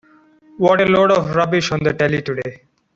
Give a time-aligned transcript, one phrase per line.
[0.57, 2.63] What a load of rubbish on the telly today.